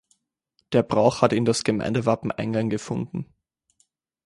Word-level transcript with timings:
Der 0.71 0.81
Brauch 0.81 1.21
hat 1.21 1.31
in 1.31 1.45
das 1.45 1.63
Gemeindewappen 1.63 2.31
Eingang 2.31 2.69
gefunden. 2.71 3.31